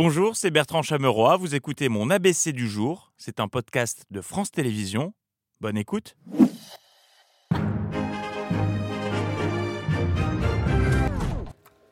Bonjour, 0.00 0.36
c'est 0.36 0.52
Bertrand 0.52 0.82
Chameroy. 0.82 1.36
Vous 1.38 1.56
écoutez 1.56 1.88
mon 1.88 2.08
ABC 2.08 2.52
du 2.52 2.68
jour. 2.68 3.10
C'est 3.16 3.40
un 3.40 3.48
podcast 3.48 4.04
de 4.12 4.20
France 4.20 4.52
Télévisions. 4.52 5.12
Bonne 5.60 5.76
écoute. 5.76 6.14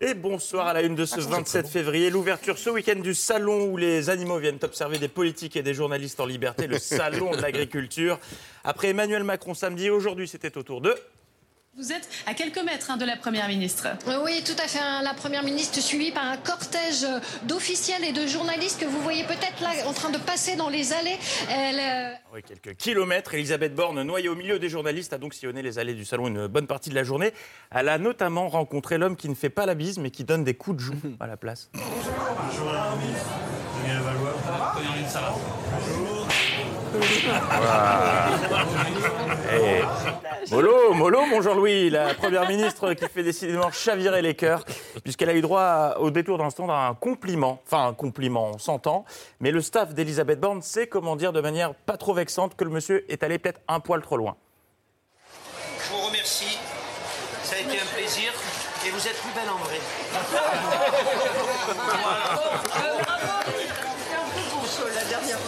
Et 0.01 0.15
bonsoir 0.15 0.69
à 0.69 0.73
la 0.73 0.83
une 0.83 0.95
de 0.95 1.05
ce 1.05 1.19
27 1.19 1.67
février, 1.67 2.11
l'ouverture 2.11 2.59
ce 2.59 2.71
week-end 2.71 3.01
du 3.01 3.13
salon 3.13 3.73
où 3.73 3.77
les 3.77 4.09
animaux 4.09 4.39
viennent 4.39 4.61
observer 4.63 5.01
des 5.01 5.09
politiques 5.09 5.57
et 5.57 5.65
des 5.65 5.75
journalistes 5.75 6.21
en 6.21 6.27
liberté, 6.27 6.69
le 6.69 6.79
salon 6.79 7.33
de 7.33 7.43
l'agriculture. 7.43 8.21
Après 8.63 8.91
Emmanuel 8.91 9.25
Macron 9.25 9.55
samedi, 9.55 9.91
aujourd'hui 9.91 10.29
c'était 10.29 10.57
au 10.57 10.63
tour 10.63 10.81
de 10.81 10.95
vous 11.77 11.93
êtes 11.93 12.09
à 12.27 12.35
quelques 12.35 12.63
mètres 12.63 12.91
hein, 12.91 12.97
de 12.97 13.05
la 13.05 13.17
Première 13.17 13.49
ministre. 13.49 13.89
Oui, 14.25 14.43
tout 14.45 14.61
à 14.63 14.67
fait. 14.67 14.79
Hein. 14.79 15.03
La 15.03 15.13
Première 15.15 15.43
ministre 15.45 15.81
suivie 15.81 16.11
par 16.11 16.25
un 16.25 16.37
cortège 16.39 17.07
d'officiels 17.43 18.03
et 18.05 18.13
de 18.13 18.27
journalistes 18.27 18.81
que 18.81 18.87
vous 18.87 19.01
voyez 19.03 19.25
peut-être 19.25 19.61
là 19.61 19.71
en 19.87 19.93
train 19.93 20.11
de 20.11 20.19
passer 20.19 20.57
dans 20.57 20.71
les 20.71 20.93
allées. 20.93 21.19
Elle, 21.51 21.79
euh, 21.79 22.15
Oui, 22.35 22.43
quelques 22.43 22.77
kilomètres. 22.77 23.35
Elisabeth 23.35 23.75
Borne, 23.75 24.03
noyée 24.03 24.29
au 24.29 24.35
milieu 24.35 24.59
des 24.59 24.69
journalistes, 24.69 25.13
a 25.13 25.19
donc 25.19 25.35
sillonné 25.35 25.63
les 25.63 25.79
allées 25.79 25.95
du 25.95 26.05
salon 26.05 26.29
une 26.29 26.47
bonne 26.47 26.67
partie 26.67 26.91
de 26.91 26.95
la 26.95 27.05
journée. 27.05 27.33
Elle 27.71 27.89
a 27.89 27.99
notamment 27.99 28.49
rencontré 28.49 28.97
l'homme 28.97 29.17
qui 29.17 29.29
ne 29.29 29.35
fait 29.35 29.51
pas 29.51 29.67
la 29.67 29.75
bise 29.75 29.99
mais 29.99 30.11
qui 30.11 30.25
donne 30.25 30.45
des 30.45 30.55
coups 30.55 30.77
de 30.77 30.83
joue 30.83 30.95
à 31.21 31.27
la 31.27 31.37
place. 31.37 31.69
Bonjour. 31.75 32.73
Bonjour. 35.79 36.27
Et... 39.53 39.83
Molo, 40.51 40.95
Molo, 40.95 41.27
mon 41.27 41.43
Jean-Louis, 41.43 41.91
la 41.91 42.15
première 42.15 42.49
ministre 42.49 42.95
qui 42.95 43.05
fait 43.09 43.25
décidément 43.25 43.71
chavirer 43.73 44.23
les 44.23 44.35
cœurs, 44.35 44.65
puisqu'elle 45.03 45.31
a 45.31 45.35
eu 45.35 45.41
droit 45.41 45.97
au 45.99 46.11
détour 46.11 46.39
d'un 46.39 46.51
stand 46.51 46.71
à 46.71 46.89
un 46.89 46.95
compliment. 46.95 47.61
Enfin, 47.67 47.89
un 47.89 47.95
compliment, 47.95 48.51
on 48.55 48.59
s'entend. 48.59 49.05
Mais 49.41 49.51
le 49.51 49.61
staff 49.61 49.93
d'Elisabeth 49.95 50.39
Borne 50.39 50.63
sait 50.63 50.87
comment 50.87 51.17
dire 51.17 51.33
de 51.33 51.41
manière 51.41 51.75
pas 51.75 51.97
trop 51.97 52.15
vexante 52.15 52.55
que 52.55 52.63
le 52.65 52.71
monsieur 52.71 53.05
est 53.11 53.25
allé 53.25 53.39
peut-être 53.39 53.61
un 53.67 53.81
poil 53.81 54.03
trop 54.03 54.17
loin. 54.17 54.37
Je 55.85 55.91
vous 55.93 56.03
remercie. 56.07 56.59
Ça 57.43 57.57
a 57.57 57.59
été 57.61 57.81
un 57.81 57.87
plaisir. 57.97 58.33
Et 58.87 58.91
vous 58.91 59.07
êtes 59.09 59.21
plus 59.21 59.33
belle 59.35 59.51
en 59.51 59.59
vrai. 59.65 59.81
la 64.85 65.05
dernière 65.05 65.39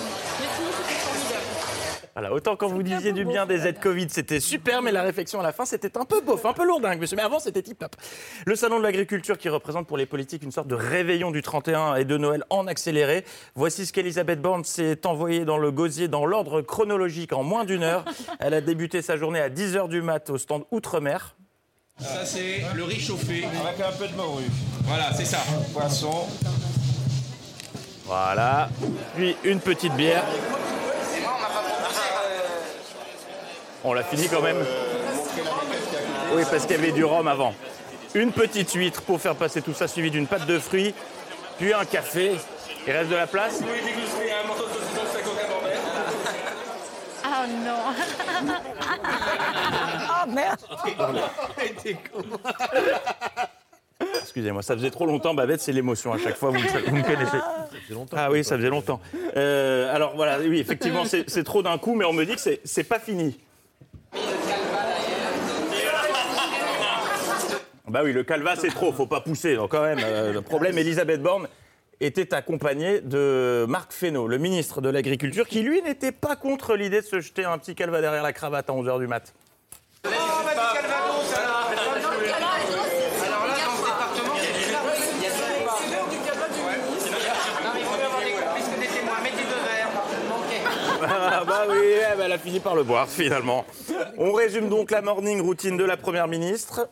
autant 2.32 2.56
quand 2.56 2.68
vous 2.68 2.82
disiez 2.82 3.12
du 3.12 3.24
bien 3.24 3.46
des 3.46 3.66
aides 3.66 3.80
Covid, 3.80 4.08
c'était 4.10 4.40
super, 4.40 4.82
mais 4.82 4.92
la 4.92 5.02
réflexion 5.02 5.40
à 5.40 5.42
la 5.42 5.52
fin, 5.52 5.64
c'était 5.64 5.96
un 5.96 6.04
peu 6.04 6.20
bof, 6.20 6.44
un 6.46 6.52
peu 6.52 6.66
lourdingue, 6.66 7.00
monsieur. 7.00 7.16
Mais 7.16 7.22
avant, 7.22 7.38
c'était 7.38 7.62
tip-top. 7.62 7.94
Le 8.46 8.54
salon 8.56 8.78
de 8.78 8.82
l'agriculture 8.82 9.38
qui 9.38 9.48
représente 9.48 9.86
pour 9.86 9.96
les 9.96 10.06
politiques 10.06 10.42
une 10.42 10.52
sorte 10.52 10.68
de 10.68 10.74
réveillon 10.74 11.30
du 11.30 11.42
31 11.42 11.96
et 11.96 12.04
de 12.04 12.16
Noël 12.16 12.44
en 12.50 12.66
accéléré. 12.66 13.24
Voici 13.54 13.86
ce 13.86 13.92
qu'Elisabeth 13.92 14.40
Borne 14.40 14.64
s'est 14.64 15.06
envoyée 15.06 15.44
dans 15.44 15.58
le 15.58 15.70
gosier 15.70 16.08
dans 16.08 16.26
l'ordre 16.26 16.60
chronologique 16.62 17.32
en 17.32 17.42
moins 17.42 17.64
d'une 17.64 17.82
heure. 17.82 18.04
Elle 18.40 18.54
a 18.54 18.60
débuté 18.60 19.02
sa 19.02 19.16
journée 19.16 19.40
à 19.40 19.48
10h 19.48 19.88
du 19.88 20.02
mat 20.02 20.30
au 20.30 20.38
stand 20.38 20.64
Outre-mer. 20.70 21.36
Ça, 22.00 22.24
c'est 22.24 22.62
le 22.74 22.84
riz 22.84 23.00
chauffé. 23.00 23.44
Avec 23.44 23.80
un 23.80 23.92
peu 23.92 24.06
de 24.06 24.14
morue. 24.14 24.44
Voilà, 24.84 25.12
c'est 25.14 25.24
ça. 25.24 25.38
Poisson. 25.72 26.28
Voilà. 28.08 28.70
Puis 29.16 29.36
une 29.44 29.60
petite 29.60 29.92
bière. 29.92 30.24
On 33.84 33.92
l'a 33.92 34.02
fini 34.02 34.28
quand 34.28 34.40
même 34.40 34.64
Oui, 36.32 36.42
parce 36.50 36.62
qu'il 36.64 36.76
y 36.76 36.78
avait 36.78 36.92
du 36.92 37.04
rhum 37.04 37.28
avant. 37.28 37.54
Une 38.14 38.32
petite 38.32 38.72
huître 38.72 39.02
pour 39.02 39.20
faire 39.20 39.34
passer 39.34 39.60
tout 39.60 39.74
ça, 39.74 39.86
suivi 39.86 40.10
d'une 40.10 40.26
pâte 40.26 40.46
de 40.46 40.58
fruits, 40.58 40.94
puis 41.58 41.74
un 41.74 41.84
café. 41.84 42.36
Il 42.86 42.92
reste 42.92 43.10
de 43.10 43.16
la 43.16 43.26
place 43.26 43.60
Oh 47.24 47.46
non 47.64 47.94
Oh 50.10 50.26
merde 50.34 50.60
Excusez-moi, 54.28 54.62
ça 54.62 54.74
faisait 54.74 54.90
trop 54.90 55.06
longtemps, 55.06 55.34
Babette, 55.34 55.60
c'est 55.60 55.72
l'émotion 55.72 56.12
à 56.12 56.18
chaque 56.18 56.36
fois, 56.36 56.50
vous, 56.50 56.58
me 56.58 57.02
connaissez. 57.02 57.38
Ah 58.14 58.30
oui, 58.30 58.44
ça 58.44 58.56
faisait 58.56 58.68
longtemps. 58.68 59.00
Euh, 59.36 59.94
alors 59.94 60.14
voilà, 60.16 60.38
oui, 60.38 60.58
effectivement, 60.58 61.04
c'est 61.04 61.44
trop 61.44 61.62
d'un 61.62 61.78
coup, 61.78 61.94
mais 61.94 62.04
on 62.04 62.12
me 62.12 62.24
dit 62.24 62.36
que 62.36 62.58
c'est 62.62 62.84
pas 62.84 62.98
fini. 62.98 63.38
Bah 67.88 68.02
oui, 68.04 68.12
le 68.12 68.22
calva 68.22 68.54
c'est 68.56 68.68
trop, 68.68 68.92
faut 68.92 69.06
pas 69.06 69.20
pousser. 69.20 69.56
Donc 69.56 69.70
quand 69.70 69.82
même, 69.82 70.00
euh, 70.02 70.32
le 70.32 70.42
problème, 70.42 70.76
Elisabeth 70.76 71.22
Borne 71.22 71.48
était 72.00 72.34
accompagnée 72.34 73.00
de 73.00 73.64
Marc 73.66 73.92
Fesneau, 73.92 74.28
le 74.28 74.36
ministre 74.36 74.82
de 74.82 74.90
l'Agriculture, 74.90 75.48
qui 75.48 75.62
lui 75.62 75.80
n'était 75.82 76.12
pas 76.12 76.36
contre 76.36 76.76
l'idée 76.76 77.00
de 77.00 77.06
se 77.06 77.20
jeter 77.20 77.44
un 77.44 77.56
petit 77.58 77.74
calva 77.74 78.00
derrière 78.02 78.22
la 78.22 78.32
cravate 78.34 78.68
à 78.68 78.72
11h 78.74 78.98
du 78.98 79.06
mat. 79.06 79.32
Oh, 80.04 80.10
bah, 80.10 80.52
calva 80.74 80.96
Alors 83.26 83.46
là, 83.46 83.54
dans 83.66 83.76
ce 83.76 83.84
département, 83.84 84.34
il 84.36 84.44
y 84.44 84.46
a 84.46 84.52
du 84.52 86.18
calva 86.24 86.48
du 86.48 86.60
Non, 86.60 87.72
il 87.74 87.84
faut 87.84 87.94
avoir 87.94 88.20
des 88.20 88.32
complices, 88.32 88.68
connaissez-moi, 88.68 89.16
mettez 89.22 89.44
deux 89.44 89.68
Ah 91.02 91.44
bah 91.46 91.64
oui, 91.68 91.76
eh 91.82 92.16
ben, 92.16 92.24
elle 92.24 92.32
a 92.32 92.38
fini 92.38 92.60
par 92.60 92.74
le 92.74 92.82
boire 92.82 93.08
finalement. 93.08 93.64
On 94.16 94.32
résume 94.32 94.68
donc 94.68 94.90
la 94.90 95.02
morning 95.02 95.40
routine 95.40 95.76
de 95.76 95.84
la 95.84 95.96
Première 95.96 96.28
ministre. 96.28 96.88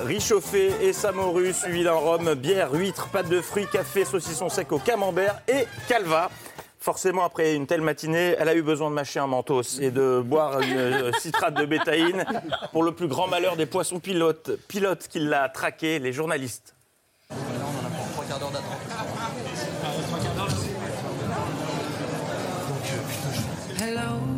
Riz 0.00 0.20
chauffé 0.20 0.72
et 0.80 0.92
samoru, 0.92 1.52
suivi 1.52 1.84
d'un 1.84 1.92
rhum, 1.92 2.34
bière, 2.34 2.72
huître, 2.72 3.08
pâte 3.08 3.28
de 3.28 3.40
fruits, 3.40 3.66
café, 3.70 4.04
saucisson 4.04 4.48
sec 4.48 4.72
au 4.72 4.78
camembert 4.78 5.40
et 5.46 5.66
calva. 5.88 6.30
Forcément, 6.78 7.24
après 7.24 7.54
une 7.54 7.66
telle 7.66 7.82
matinée, 7.82 8.34
elle 8.38 8.48
a 8.48 8.54
eu 8.54 8.62
besoin 8.62 8.88
de 8.88 8.94
mâcher 8.94 9.20
un 9.20 9.26
mentos 9.26 9.78
et 9.78 9.90
de 9.90 10.22
boire 10.24 10.60
une 10.62 10.78
euh, 10.78 11.12
citrate 11.18 11.52
de 11.52 11.66
bétaïne 11.66 12.24
pour 12.72 12.82
le 12.82 12.92
plus 12.92 13.08
grand 13.08 13.28
malheur 13.28 13.56
des 13.56 13.66
poissons 13.66 14.00
pilotes, 14.00 14.52
pilotes 14.66 15.06
qui 15.06 15.18
l'a 15.18 15.50
traqué, 15.50 15.98
les 15.98 16.14
journalistes. 16.14 16.74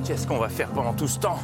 Qu'est-ce 0.05 0.27
qu'on 0.27 0.39
va 0.39 0.49
faire 0.49 0.69
pendant 0.71 0.95
tout 0.95 1.09
ce 1.09 1.19
temps 1.19 1.39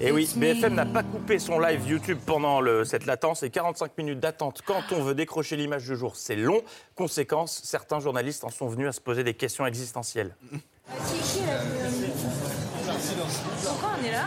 et 0.00 0.08
eh 0.08 0.10
oui, 0.12 0.28
BFM 0.34 0.74
n'a 0.74 0.86
pas 0.86 1.04
coupé 1.04 1.38
son 1.38 1.60
live 1.60 1.86
YouTube 1.86 2.18
pendant 2.26 2.60
cette 2.84 3.06
latence 3.06 3.44
et 3.44 3.50
45 3.50 3.96
minutes 3.96 4.18
d'attente 4.18 4.60
quand 4.66 4.82
on 4.90 5.00
veut 5.00 5.14
décrocher 5.14 5.54
l'image 5.54 5.84
du 5.84 5.96
jour, 5.96 6.16
c'est 6.16 6.34
long. 6.34 6.62
Conséquence, 6.96 7.60
certains 7.62 8.00
journalistes 8.00 8.42
en 8.42 8.50
sont 8.50 8.66
venus 8.66 8.88
à 8.88 8.92
se 8.92 9.00
poser 9.00 9.22
des 9.22 9.34
questions 9.34 9.64
existentielles. 9.66 10.34
Pourquoi 13.62 13.90
on 14.00 14.04
est 14.04 14.10
là 14.10 14.24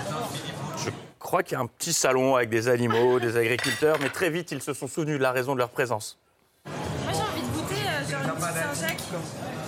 Je 0.78 0.90
crois 1.20 1.44
qu'il 1.44 1.58
y 1.58 1.60
a 1.60 1.62
un 1.62 1.68
petit 1.68 1.92
salon 1.92 2.38
avec 2.38 2.50
des 2.50 2.70
animaux, 2.70 3.20
des 3.20 3.36
agriculteurs, 3.36 3.98
mais 4.02 4.10
très 4.10 4.30
vite 4.30 4.54
ils 4.54 4.62
se 4.62 4.74
sont 4.74 4.88
souvenus 4.88 5.18
de 5.18 5.24
la 5.24 5.34
raison 5.34 5.54
de 5.54 5.60
leur 5.60 5.70
présence. 5.70 6.18
Moi 6.66 6.76
j'ai 7.14 7.20
envie 7.20 7.42
de 7.42 7.54
goûter 7.54 7.76
euh, 7.76 8.10
genre 8.10 8.22
une 8.24 8.32
petite 8.32 8.74
Saint-Jacques. 8.74 9.67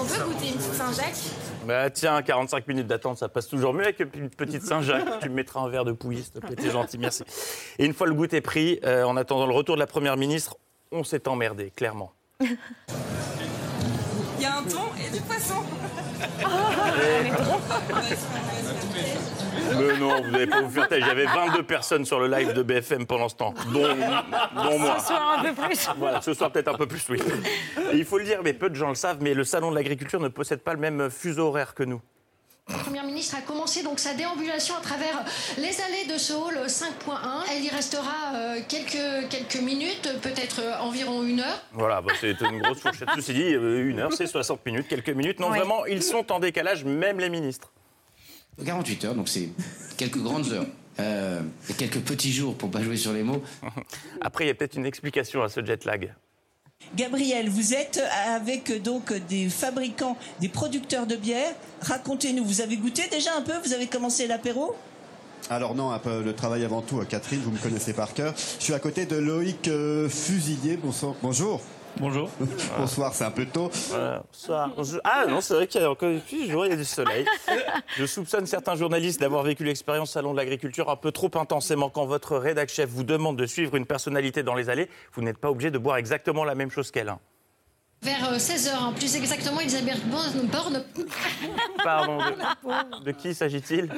On 0.00 0.04
peut 0.04 0.24
goûter 0.24 0.48
une 0.48 0.54
petite 0.54 0.74
Saint-Jacques 0.74 1.34
bah 1.66 1.88
tiens, 1.88 2.20
45 2.20 2.68
minutes 2.68 2.86
d'attente, 2.86 3.16
ça 3.16 3.28
passe 3.30 3.48
toujours 3.48 3.72
mieux 3.72 3.84
avec 3.84 3.98
une 4.14 4.28
petite 4.28 4.62
Saint-Jacques. 4.62 5.20
tu 5.22 5.30
me 5.30 5.34
mettras 5.34 5.60
un 5.60 5.68
verre 5.68 5.86
de 5.86 5.92
pouilly, 5.92 6.22
s'il 6.22 6.32
te 6.32 6.38
plaît, 6.40 6.56
t'es 6.56 6.70
gentil, 6.70 6.98
merci. 6.98 7.24
Et 7.78 7.86
une 7.86 7.94
fois 7.94 8.06
le 8.06 8.12
goût 8.12 8.26
est 8.26 8.40
pris, 8.42 8.80
euh, 8.84 9.04
en 9.04 9.16
attendant 9.16 9.46
le 9.46 9.54
retour 9.54 9.76
de 9.76 9.80
la 9.80 9.86
Première 9.86 10.18
ministre, 10.18 10.56
on 10.92 11.04
s'est 11.04 11.26
emmerdé, 11.26 11.70
clairement. 11.70 12.12
Il 12.40 12.56
y 14.40 14.44
a 14.44 14.58
un 14.58 14.62
thon 14.64 14.82
et 14.98 15.10
du 15.10 15.22
poisson. 15.22 15.62
Mais 19.76 19.98
non, 19.98 20.22
vous 20.22 20.30
n'allez 20.30 20.46
pas 20.46 20.60
vous 20.60 20.70
faire 20.70 20.88
taire. 20.88 21.04
J'avais 21.04 21.26
22 21.26 21.62
personnes 21.62 22.04
sur 22.04 22.20
le 22.20 22.28
live 22.28 22.52
de 22.52 22.62
BFM 22.62 23.06
pendant 23.06 23.28
ce 23.28 23.36
temps, 23.36 23.54
dont, 23.72 23.94
moi. 23.96 24.98
Ce 24.98 25.06
soir 25.06 25.38
un 25.38 25.42
peu 25.42 25.62
plus. 25.62 25.88
Voilà, 25.98 26.20
ce 26.20 26.34
soir 26.34 26.50
peut-être 26.50 26.68
un 26.68 26.78
peu 26.78 26.86
plus, 26.86 27.04
oui. 27.08 27.18
il 27.92 28.04
faut 28.04 28.18
le 28.18 28.24
dire, 28.24 28.40
mais 28.42 28.52
peu 28.52 28.70
de 28.70 28.74
gens 28.74 28.88
le 28.88 28.94
savent, 28.94 29.18
mais 29.20 29.34
le 29.34 29.44
salon 29.44 29.70
de 29.70 29.76
l'agriculture 29.76 30.20
ne 30.20 30.28
possède 30.28 30.60
pas 30.60 30.74
le 30.74 30.80
même 30.80 31.10
fuseau 31.10 31.48
horaire 31.48 31.74
que 31.74 31.82
nous. 31.82 32.00
La 32.68 32.78
Première 32.78 33.04
ministre 33.04 33.36
a 33.36 33.42
commencé 33.42 33.82
donc 33.82 33.98
sa 33.98 34.14
déambulation 34.14 34.74
à 34.74 34.80
travers 34.80 35.22
les 35.58 35.80
allées 35.82 36.06
de 36.10 36.16
ce 36.16 36.32
hall 36.32 36.56
5.1. 36.66 37.44
Elle 37.52 37.62
y 37.62 37.68
restera 37.68 38.34
euh, 38.34 38.60
quelques, 38.66 39.28
quelques 39.28 39.62
minutes, 39.62 40.08
peut-être 40.22 40.60
euh, 40.60 40.78
environ 40.80 41.22
une 41.24 41.40
heure. 41.40 41.62
Voilà, 41.72 42.00
bah, 42.00 42.14
c'est 42.18 42.40
une 42.40 42.62
grosse 42.62 42.80
fourchette. 42.80 43.08
Ceci 43.16 43.34
dit, 43.34 43.54
euh, 43.54 43.86
une 43.86 44.00
heure, 44.00 44.12
c'est 44.14 44.26
60 44.26 44.64
minutes, 44.64 44.88
quelques 44.88 45.10
minutes. 45.10 45.40
Non, 45.40 45.50
vraiment, 45.50 45.84
ils 45.84 46.02
sont 46.02 46.32
en 46.32 46.40
décalage, 46.40 46.84
même 46.84 47.20
les 47.20 47.28
ministres. 47.28 47.70
48 48.62 49.04
heures, 49.04 49.14
donc 49.14 49.28
c'est 49.28 49.48
quelques 49.96 50.18
grandes 50.18 50.52
heures. 50.52 50.66
et 51.00 51.72
quelques 51.76 51.98
petits 51.98 52.32
jours 52.32 52.54
pour 52.54 52.70
pas 52.70 52.80
jouer 52.80 52.96
sur 52.96 53.12
les 53.12 53.24
mots. 53.24 53.42
Après, 54.20 54.44
il 54.44 54.46
y 54.46 54.50
a 54.50 54.54
peut-être 54.54 54.76
une 54.76 54.86
explication 54.86 55.42
à 55.42 55.48
ce 55.48 55.64
jet 55.64 55.84
lag. 55.84 56.14
Gabriel, 56.94 57.48
vous 57.48 57.74
êtes 57.74 58.00
avec 58.28 58.80
donc 58.82 59.12
des 59.28 59.48
fabricants, 59.48 60.16
des 60.40 60.48
producteurs 60.48 61.06
de 61.06 61.16
bière. 61.16 61.52
Racontez-nous, 61.80 62.44
vous 62.44 62.60
avez 62.60 62.76
goûté 62.76 63.02
déjà 63.10 63.36
un 63.36 63.42
peu? 63.42 63.54
Vous 63.64 63.72
avez 63.72 63.88
commencé 63.88 64.26
l'apéro? 64.26 64.76
Alors 65.50 65.74
non, 65.74 65.90
un 65.90 65.98
peu 65.98 66.22
le 66.22 66.34
travail 66.34 66.64
avant 66.64 66.82
tout. 66.82 67.00
Catherine, 67.08 67.40
vous 67.40 67.50
me 67.50 67.58
connaissez 67.58 67.92
par 67.92 68.14
cœur. 68.14 68.34
Je 68.36 68.64
suis 68.64 68.74
à 68.74 68.78
côté 68.78 69.06
de 69.06 69.16
Loïc 69.16 69.68
euh, 69.68 70.08
Fusilier. 70.08 70.76
Bonsoir. 70.76 71.14
Bonjour. 71.22 71.60
Bonjour. 71.98 72.28
Bonsoir, 72.76 73.14
c'est 73.14 73.24
un 73.24 73.30
peu 73.30 73.46
tôt. 73.46 73.70
Bonsoir. 74.32 74.70
Ah 75.04 75.26
non, 75.28 75.40
c'est 75.40 75.54
vrai 75.54 75.66
qu'il 75.66 75.80
y 75.80 75.84
a 75.84 75.90
encore 75.90 76.10
plus 76.26 76.50
jour, 76.50 76.66
il 76.66 76.70
y 76.70 76.72
a 76.72 76.76
du 76.76 76.84
soleil. 76.84 77.24
Je 77.96 78.04
soupçonne 78.04 78.46
certains 78.46 78.74
journalistes 78.74 79.20
d'avoir 79.20 79.42
vécu 79.44 79.64
l'expérience 79.64 80.10
Salon 80.12 80.32
de 80.32 80.36
l'Agriculture 80.38 80.90
un 80.90 80.96
peu 80.96 81.12
trop 81.12 81.30
intensément. 81.34 81.90
Quand 81.90 82.04
votre 82.06 82.36
rédac 82.36 82.68
chef 82.68 82.90
vous 82.90 83.04
demande 83.04 83.38
de 83.38 83.46
suivre 83.46 83.76
une 83.76 83.86
personnalité 83.86 84.42
dans 84.42 84.54
les 84.54 84.70
allées, 84.70 84.88
vous 85.14 85.22
n'êtes 85.22 85.38
pas 85.38 85.50
obligé 85.50 85.70
de 85.70 85.78
boire 85.78 85.96
exactement 85.96 86.44
la 86.44 86.54
même 86.54 86.70
chose 86.70 86.90
qu'elle. 86.90 87.08
hein. 87.08 87.20
Vers 88.02 88.34
16h, 88.36 88.92
plus 88.94 89.16
exactement, 89.16 89.60
Elisabeth 89.60 90.04
Borne. 90.10 90.84
Pardon, 91.82 92.18
de, 92.18 93.04
de 93.04 93.10
qui 93.12 93.34
s'agit-il? 93.34 93.88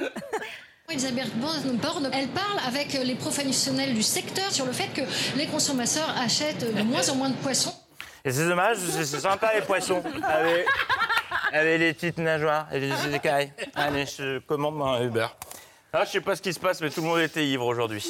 Elisabeth 0.88 1.36
Borne, 1.40 2.10
elle 2.12 2.28
parle 2.28 2.58
avec 2.68 2.92
les 2.92 3.14
professionnels 3.16 3.94
du 3.94 4.02
secteur 4.04 4.52
sur 4.52 4.64
le 4.66 4.70
fait 4.72 4.88
que 4.94 5.00
les 5.36 5.46
consommateurs 5.46 6.14
achètent 6.20 6.72
de 6.76 6.82
moins 6.82 7.08
en 7.08 7.16
moins 7.16 7.30
de 7.30 7.34
poissons. 7.36 7.74
Et 8.26 8.32
c'est 8.32 8.48
dommage, 8.48 8.78
c'est 8.78 9.04
sympa 9.04 9.54
les 9.54 9.60
poissons. 9.60 10.02
Avec, 10.24 10.66
avec 11.52 11.78
les 11.78 11.94
petites 11.94 12.18
nageoires 12.18 12.66
et 12.72 12.80
les 12.80 13.14
écailles. 13.14 13.52
Allez, 13.72 14.04
je 14.04 14.40
commande 14.40 14.82
un 14.82 15.00
Uber. 15.04 15.28
Ah, 15.92 16.04
je 16.04 16.10
sais 16.10 16.20
pas 16.20 16.34
ce 16.34 16.42
qui 16.42 16.52
se 16.52 16.58
passe, 16.58 16.80
mais 16.80 16.90
tout 16.90 17.02
le 17.02 17.06
monde 17.06 17.20
était 17.20 17.46
ivre 17.46 17.64
aujourd'hui. 17.66 18.04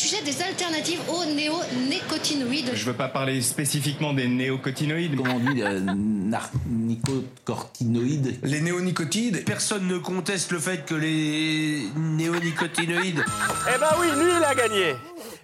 Sujet 0.00 0.22
des 0.22 0.40
alternatives 0.40 1.00
aux 1.10 1.26
néonicotinoïdes. 1.26 2.70
Je 2.72 2.86
veux 2.86 2.94
pas 2.94 3.08
parler 3.08 3.42
spécifiquement 3.42 4.14
des 4.14 4.28
néocotinoïdes. 4.28 5.14
Comment 5.14 5.34
on 5.34 5.52
dit 5.52 5.62
euh, 5.62 5.78
narnicocortinoïdes 5.78 8.38
Les 8.42 8.62
néonicotinoïdes, 8.62 9.44
personne 9.44 9.86
ne 9.86 9.98
conteste 9.98 10.52
le 10.52 10.58
fait 10.58 10.86
que 10.86 10.94
les 10.94 11.82
néonicotinoïdes. 11.96 13.22
Eh 13.68 13.78
ben 13.78 13.90
oui, 14.00 14.06
lui, 14.16 14.30
il 14.38 14.42
a 14.42 14.54
gagné. 14.54 14.94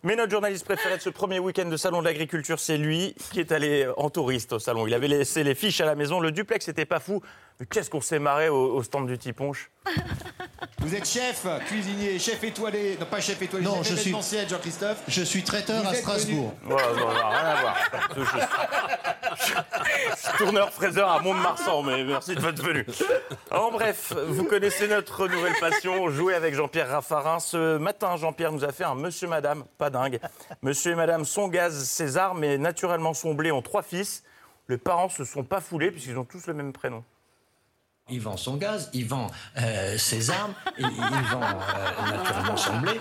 Mais 0.03 0.17
notre 0.17 0.31
journaliste 0.31 0.65
préféré 0.65 0.97
de 0.97 1.03
ce 1.03 1.11
premier 1.11 1.39
week-end 1.39 1.69
de 1.69 1.77
Salon 1.77 2.01
de 2.01 2.07
l'Agriculture, 2.07 2.59
c'est 2.59 2.79
lui 2.79 3.15
qui 3.33 3.41
est 3.41 3.53
allé 3.53 3.87
en 3.99 4.09
touriste 4.09 4.55
au 4.55 4.59
salon. 4.59 4.87
Il 4.87 4.95
avait 4.95 5.09
laissé 5.09 5.45
les 5.45 5.55
fiches 5.55 5.83
à 5.83 5.85
la 5.85 5.97
maison. 5.97 6.19
Le 6.19 6.33
duplex 6.33 6.67
n'était 6.67 6.87
pas 6.87 7.01
fou. 7.01 7.21
Mais 7.61 7.67
qu'est-ce 7.67 7.91
qu'on 7.91 8.01
s'est 8.01 8.19
marré 8.19 8.49
au, 8.49 8.77
au 8.77 8.83
stand 8.83 9.07
du 9.07 9.19
Tiponche? 9.19 9.71
Vous 10.87 10.95
êtes 10.95 11.05
chef, 11.09 11.45
cuisinier, 11.67 12.17
chef 12.21 12.45
étoilé, 12.45 12.97
non 13.01 13.07
pas 13.07 13.21
chef 13.21 13.43
étoilé, 13.43 13.65
Non, 13.65 13.83
chef 13.83 13.97
je 13.97 14.01
suis- 14.03 14.49
Jean-Christophe. 14.49 14.99
Je 15.09 15.23
suis 15.25 15.43
traiteur 15.43 15.83
Vous 15.83 15.89
à 15.89 15.95
Strasbourg. 15.95 16.55
Voilà, 16.63 16.87
non, 16.93 17.09
non, 17.09 17.09
rien 17.09 17.39
à 17.39 17.61
voir. 17.61 17.77
Je, 18.17 18.23
je- 18.23 19.47
je 20.15 20.17
suis 20.29 20.39
tourneur 20.39 20.73
fraiseur 20.73 21.11
à 21.11 21.19
Mont-de-Marsan, 21.21 21.83
mais 21.83 22.05
merci 22.05 22.37
de 22.37 22.41
votre 22.41 22.63
venue. 22.63 22.87
En 23.51 23.73
bref, 23.73 24.13
vous 24.29 24.45
connaissez 24.45 24.87
notre 24.87 25.27
nouvelle 25.27 25.55
passion, 25.59 26.09
jouer 26.09 26.35
avec 26.35 26.55
Jean-Pierre 26.55 26.89
Raffarin. 26.91 27.41
Ce 27.41 27.79
matin, 27.79 28.17
Jean-Pierre 28.17 28.53
nous 28.53 28.65
a 28.65 28.71
fait 28.71 28.85
un 28.85 28.95
monsieur, 28.95 29.27
madame, 29.27 29.65
pas 29.79 29.91
dingue. 29.91 30.21
Monsieur 30.63 30.93
et 30.93 30.95
madame 30.95 31.25
son 31.25 31.49
gaz 31.49 31.83
César, 31.83 32.37
mais 32.37 32.59
naturellement 32.59 33.13
son 33.13 33.35
blé 33.35 33.51
ont 33.51 33.61
trois 33.63 33.83
fils. 33.83 34.23
Les 34.69 34.79
parents 34.79 35.09
se 35.09 35.25
sont 35.25 35.43
pas 35.43 35.61
foulés 35.61 35.91
puisqu'ils 35.91 36.17
ont 36.17 36.25
tous 36.25 36.47
le 36.47 36.55
même 36.55 36.73
prénom. 36.73 37.03
Il 38.09 38.21
vend 38.21 38.37
son 38.37 38.57
gaz, 38.57 38.89
il 38.93 39.05
vend 39.05 39.27
euh, 39.59 39.99
ses 39.99 40.31
armes, 40.31 40.55
il, 40.79 40.87
il 40.87 41.25
vend 41.33 41.43
euh, 41.43 42.11
naturellement 42.13 42.57
son 42.57 42.79
blé. 42.79 43.01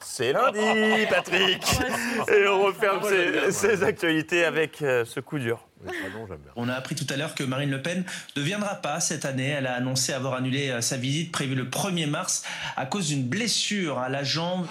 C'est 0.00 0.32
lundi, 0.32 1.06
Patrick 1.10 1.62
Et 2.32 2.48
on 2.48 2.62
referme 2.62 3.02
ces, 3.02 3.52
ces 3.52 3.82
actualités 3.82 4.46
avec 4.46 4.80
euh, 4.80 5.04
ce 5.04 5.20
coup 5.20 5.38
dur. 5.38 5.68
On 6.56 6.70
a 6.70 6.74
appris 6.74 6.94
tout 6.94 7.06
à 7.12 7.18
l'heure 7.18 7.34
que 7.34 7.44
Marine 7.44 7.70
Le 7.70 7.82
Pen 7.82 8.02
ne 8.34 8.40
viendra 8.40 8.76
pas 8.76 8.98
cette 9.00 9.26
année. 9.26 9.50
Elle 9.50 9.66
a 9.66 9.74
annoncé 9.74 10.14
avoir 10.14 10.32
annulé 10.32 10.80
sa 10.80 10.96
visite 10.96 11.30
prévue 11.30 11.54
le 11.54 11.66
1er 11.66 12.06
mars 12.06 12.44
à 12.78 12.86
cause 12.86 13.08
d'une 13.08 13.24
blessure 13.24 13.98
à 13.98 14.08
la 14.08 14.24
jambe. 14.24 14.66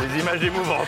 Des 0.00 0.20
images 0.20 0.42
émouvantes 0.42 0.86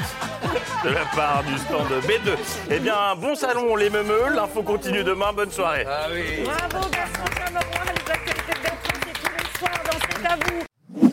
de 0.83 0.89
la 0.89 1.05
part 1.15 1.45
du 1.45 1.59
stand 1.59 1.89
B2. 2.07 2.39
Eh 2.71 2.79
bien, 2.79 3.15
bon 3.17 3.35
salon 3.35 3.77
les 3.77 3.91
meumeux, 3.91 4.31
l'info 4.35 4.63
continue 4.63 5.05
demain, 5.05 5.35
bonne 5.35 5.51
soirée. 5.51 5.85
Bravo 5.85 6.89
Gaston 6.91 7.25
les 7.35 8.11
actualités 8.11 8.55
de 8.55 8.63
Bertrand, 8.63 8.99
c'est 9.05 9.13
tous 9.21 9.31
les 9.37 9.59
soirs 9.59 9.83
dans 9.85 9.99
C'est 10.09 10.27
à 10.27 10.37
vous. 10.37 11.11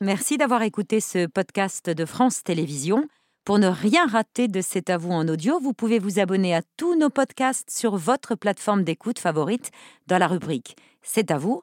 Merci 0.00 0.38
d'avoir 0.38 0.62
écouté 0.62 1.00
ce 1.00 1.26
podcast 1.26 1.88
de 1.88 2.04
France 2.04 2.42
Télévisions. 2.42 3.04
Pour 3.44 3.58
ne 3.58 3.68
rien 3.68 4.06
rater 4.06 4.48
de 4.48 4.60
C'est 4.60 4.90
à 4.90 4.98
vous 4.98 5.12
en 5.12 5.26
audio, 5.28 5.60
vous 5.60 5.72
pouvez 5.72 5.98
vous 6.00 6.18
abonner 6.18 6.54
à 6.54 6.62
tous 6.76 6.96
nos 6.96 7.10
podcasts 7.10 7.70
sur 7.70 7.96
votre 7.96 8.34
plateforme 8.34 8.82
d'écoute 8.82 9.18
favorite 9.18 9.70
dans 10.08 10.18
la 10.18 10.26
rubrique 10.26 10.76
C'est 11.02 11.30
à 11.30 11.38
vous 11.38 11.62